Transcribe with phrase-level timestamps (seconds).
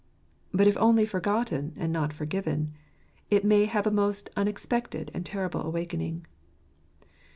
[0.51, 2.73] But if only forgotten, and not forgiven,
[3.29, 6.25] it may have a most unexpected and terrible awakening.